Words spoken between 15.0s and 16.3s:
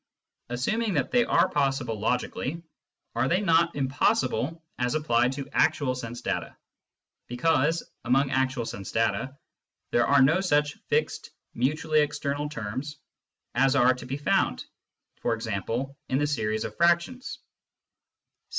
e.g.^ in the